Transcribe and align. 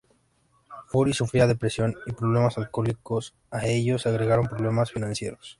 Fury 0.87 1.13
sufría 1.13 1.45
depresiones 1.45 1.95
y 2.07 2.13
problemas 2.13 2.57
alcohólicos, 2.57 3.35
a 3.51 3.67
ello 3.67 3.99
se 3.99 4.09
agregaron 4.09 4.47
problemas 4.47 4.91
financieros. 4.91 5.49